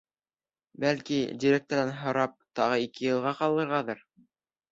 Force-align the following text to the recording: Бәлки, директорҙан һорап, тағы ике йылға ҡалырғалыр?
Бәлки, 0.83 1.17
директорҙан 1.43 1.91
һорап, 1.99 2.33
тағы 2.61 2.79
ике 2.87 3.05
йылға 3.09 3.35
ҡалырғалыр? 3.43 4.01